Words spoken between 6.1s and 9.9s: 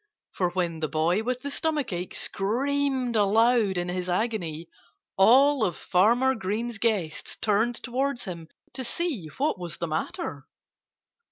Green's guests turned towards him to see what was the